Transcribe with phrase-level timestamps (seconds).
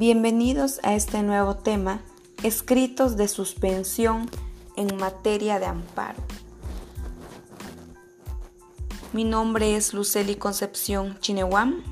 [0.00, 2.00] Bienvenidos a este nuevo tema,
[2.42, 4.30] escritos de suspensión
[4.78, 6.22] en materia de amparo.
[9.12, 11.82] Mi nombre es Luceli Concepción Chinehuam,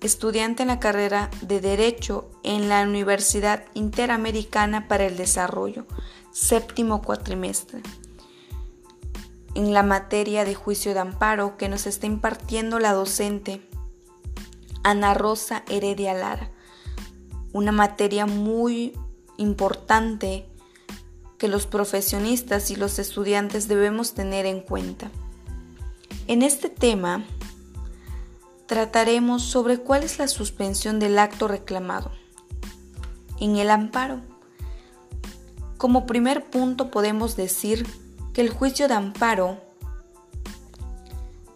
[0.00, 5.84] estudiante en la carrera de Derecho en la Universidad Interamericana para el Desarrollo,
[6.32, 7.82] séptimo cuatrimestre
[9.54, 13.60] en la materia de juicio de amparo que nos está impartiendo la docente
[14.82, 16.50] Ana Rosa Heredia Lara.
[17.52, 18.92] Una materia muy
[19.36, 20.46] importante
[21.38, 25.10] que los profesionistas y los estudiantes debemos tener en cuenta.
[26.26, 27.24] En este tema
[28.66, 32.12] trataremos sobre cuál es la suspensión del acto reclamado.
[33.40, 34.20] En el amparo,
[35.78, 37.86] como primer punto podemos decir
[38.34, 39.58] que el juicio de amparo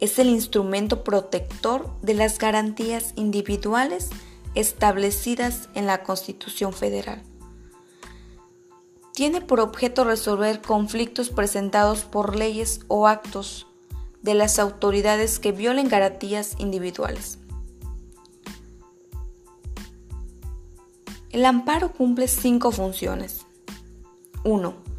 [0.01, 4.09] es el instrumento protector de las garantías individuales
[4.55, 7.23] establecidas en la Constitución Federal.
[9.13, 13.67] Tiene por objeto resolver conflictos presentados por leyes o actos
[14.23, 17.39] de las autoridades que violen garantías individuales.
[21.31, 23.47] El amparo cumple cinco funciones.
[24.45, 24.95] 1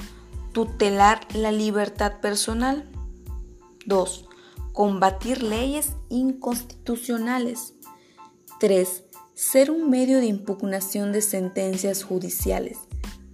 [0.55, 2.89] tutelar la libertad personal.
[3.87, 4.25] 2.
[4.71, 7.73] Combatir leyes inconstitucionales.
[8.61, 9.03] 3.
[9.35, 12.77] Ser un medio de impugnación de sentencias judiciales.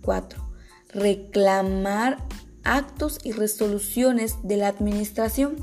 [0.02, 0.44] 4.
[0.89, 2.25] Reclamar
[2.63, 5.57] actos y resoluciones de la administración.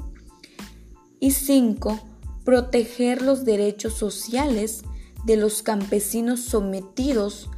[1.19, 1.98] Y 5.
[2.44, 4.83] Proteger los derechos sociales
[5.25, 7.50] de los campesinos sometidos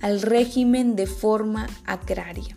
[0.00, 2.56] al régimen de forma agraria.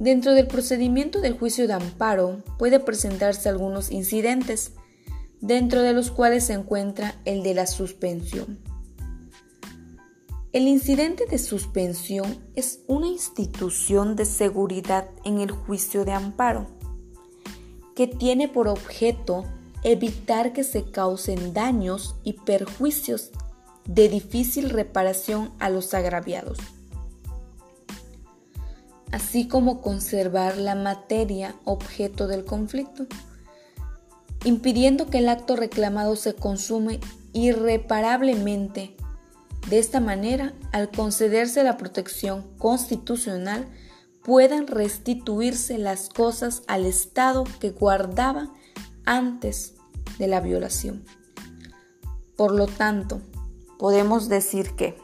[0.00, 4.72] Dentro del procedimiento del juicio de amparo puede presentarse algunos incidentes,
[5.44, 8.58] dentro de los cuales se encuentra el de la suspensión.
[10.54, 16.66] El incidente de suspensión es una institución de seguridad en el juicio de amparo
[17.94, 19.44] que tiene por objeto
[19.82, 23.30] evitar que se causen daños y perjuicios
[23.86, 26.56] de difícil reparación a los agraviados
[29.12, 33.06] así como conservar la materia objeto del conflicto,
[34.44, 37.00] impidiendo que el acto reclamado se consume
[37.32, 38.94] irreparablemente.
[39.68, 43.66] De esta manera, al concederse la protección constitucional,
[44.22, 48.52] puedan restituirse las cosas al estado que guardaban
[49.04, 49.74] antes
[50.18, 51.04] de la violación.
[52.36, 53.20] Por lo tanto,
[53.78, 55.02] podemos decir que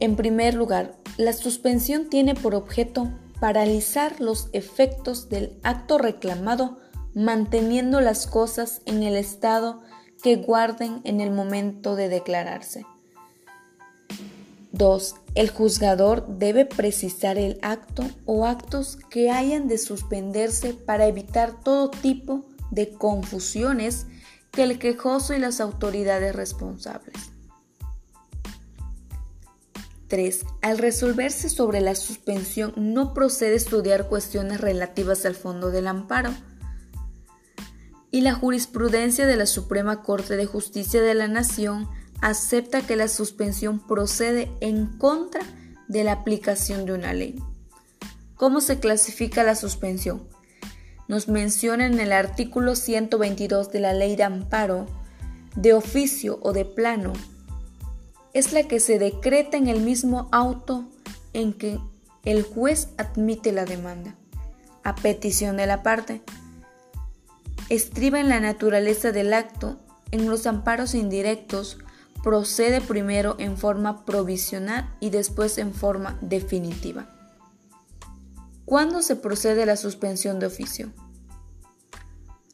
[0.00, 6.78] En primer lugar, la suspensión tiene por objeto paralizar los efectos del acto reclamado
[7.14, 9.82] manteniendo las cosas en el estado
[10.22, 12.84] que guarden en el momento de declararse.
[14.72, 15.14] 2.
[15.34, 21.90] El juzgador debe precisar el acto o actos que hayan de suspenderse para evitar todo
[21.90, 24.06] tipo de confusiones
[24.52, 27.32] que el quejoso y las autoridades responsables.
[30.10, 30.44] 3.
[30.60, 36.34] Al resolverse sobre la suspensión no procede estudiar cuestiones relativas al fondo del amparo.
[38.10, 41.88] Y la jurisprudencia de la Suprema Corte de Justicia de la Nación
[42.20, 45.42] acepta que la suspensión procede en contra
[45.88, 47.42] de la aplicación de una ley.
[48.34, 50.28] ¿Cómo se clasifica la suspensión?
[51.08, 54.86] Nos menciona en el artículo 122 de la Ley de Amparo,
[55.56, 57.12] de oficio o de plano,
[58.32, 60.84] es la que se decreta en el mismo auto
[61.32, 61.78] en que
[62.24, 64.14] el juez admite la demanda,
[64.84, 66.22] a petición de la parte.
[67.68, 69.78] Estriba en la naturaleza del acto,
[70.10, 71.78] en los amparos indirectos,
[72.22, 77.08] procede primero en forma provisional y después en forma definitiva.
[78.64, 80.92] ¿Cuándo se procede a la suspensión de oficio?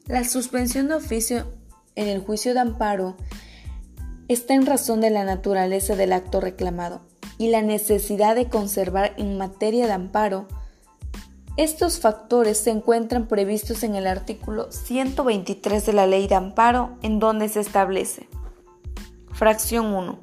[0.05, 1.53] La suspensión de oficio
[1.95, 3.17] en el juicio de amparo
[4.27, 7.01] está en razón de la naturaleza del acto reclamado
[7.37, 10.47] y la necesidad de conservar en materia de amparo.
[11.55, 17.19] Estos factores se encuentran previstos en el artículo 123 de la Ley de Amparo, en
[17.19, 18.27] donde se establece.
[19.31, 20.19] Fracción 1.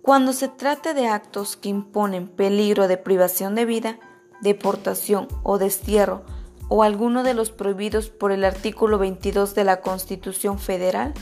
[0.00, 3.98] Cuando se trate de actos que imponen peligro de privación de vida,
[4.40, 6.24] deportación o destierro,
[6.68, 11.12] o alguno de los prohibidos por el artículo 22 de la Constitución Federal.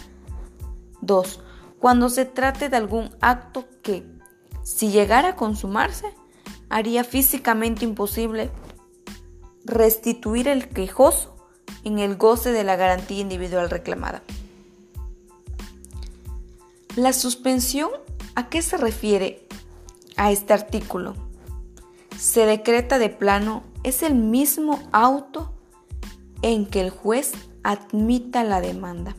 [1.01, 1.41] 2
[1.81, 4.07] cuando se trate de algún acto que,
[4.63, 6.15] si llegara a consumarse,
[6.69, 8.51] haría físicamente imposible
[9.65, 11.35] restituir el quejoso
[11.83, 14.23] en el goce de la garantía individual reclamada.
[16.97, 17.91] La suspensión,
[18.35, 19.47] ¿a qué se refiere
[20.17, 21.15] a este artículo?
[22.19, 25.55] Se decreta de plano es el mismo auto
[26.43, 29.17] en que el juez admita la demanda,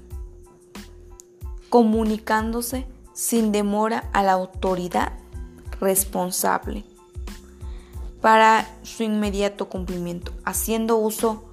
[1.71, 5.13] comunicándose sin demora a la autoridad
[5.79, 6.83] responsable
[8.19, 11.45] para su inmediato cumplimiento, haciendo uso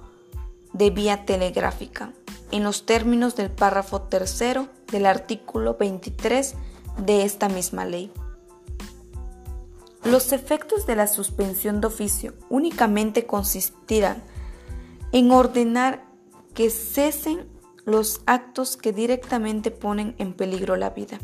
[0.73, 2.11] de vía telegráfica,
[2.51, 6.53] en los términos del párrafo tercero del artículo 23
[6.97, 8.11] de esta misma ley.
[10.03, 14.21] Los efectos de la suspensión de oficio únicamente consistirán
[15.13, 16.03] en ordenar
[16.53, 17.47] que cesen
[17.89, 21.19] los actos que directamente ponen en peligro la vida.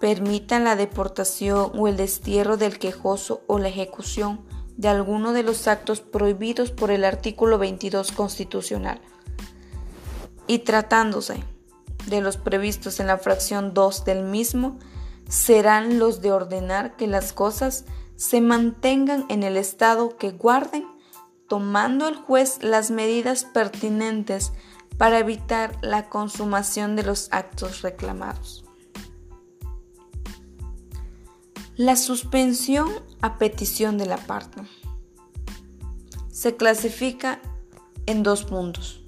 [0.00, 4.40] Permitan la deportación o el destierro del quejoso o la ejecución
[4.76, 9.00] de alguno de los actos prohibidos por el artículo 22 constitucional.
[10.46, 11.42] Y tratándose
[12.06, 14.78] de los previstos en la fracción 2 del mismo,
[15.28, 17.84] serán los de ordenar que las cosas
[18.16, 20.86] se mantengan en el estado que guarden
[21.50, 24.52] tomando el juez las medidas pertinentes
[25.00, 28.66] para evitar la consumación de los actos reclamados.
[31.74, 32.90] La suspensión
[33.22, 34.60] a petición de la parte
[36.30, 37.40] se clasifica
[38.04, 39.02] en dos puntos,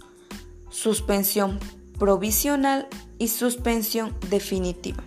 [0.71, 1.61] suspensión
[1.99, 5.05] provisional y suspensión definitiva.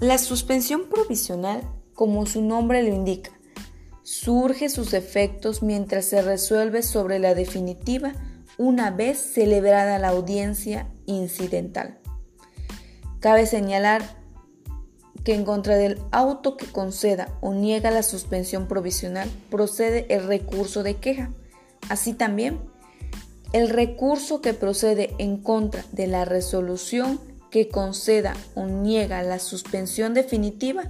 [0.00, 1.62] La suspensión provisional,
[1.94, 3.30] como su nombre lo indica,
[4.02, 8.14] surge sus efectos mientras se resuelve sobre la definitiva
[8.58, 11.98] una vez celebrada la audiencia incidental.
[13.20, 14.02] Cabe señalar
[15.24, 20.82] que en contra del auto que conceda o niega la suspensión provisional procede el recurso
[20.82, 21.30] de queja.
[21.88, 22.60] Así también,
[23.52, 30.12] el recurso que procede en contra de la resolución que conceda o niega la suspensión
[30.12, 30.82] definitiva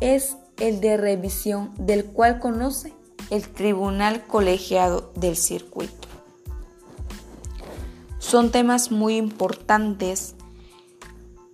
[0.00, 2.92] es el de revisión del cual conoce
[3.30, 6.05] el tribunal colegiado del circuito.
[8.26, 10.34] Son temas muy importantes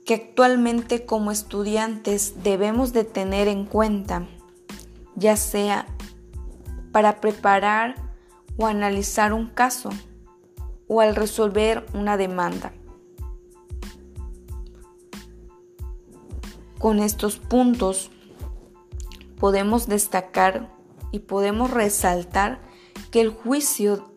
[0.07, 4.27] que actualmente como estudiantes debemos de tener en cuenta,
[5.15, 5.85] ya sea
[6.91, 7.97] para preparar
[8.57, 9.91] o analizar un caso
[10.89, 12.73] o al resolver una demanda.
[16.79, 18.11] Con estos puntos
[19.39, 20.75] podemos destacar
[21.11, 22.63] y podemos resaltar
[23.11, 24.12] que el juicio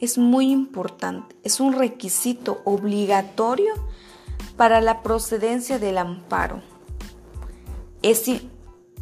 [0.00, 3.72] es muy importante, es un requisito obligatorio
[4.56, 6.62] para la procedencia del amparo.
[8.02, 8.24] Es,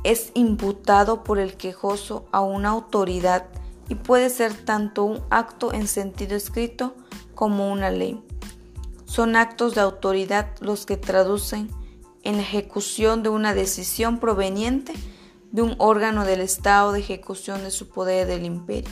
[0.05, 3.47] es imputado por el quejoso a una autoridad
[3.89, 6.95] y puede ser tanto un acto en sentido escrito
[7.35, 8.23] como una ley.
[9.05, 11.69] Son actos de autoridad los que traducen
[12.23, 14.95] en la ejecución de una decisión proveniente
[15.51, 18.91] de un órgano del Estado de ejecución de su poder del imperio.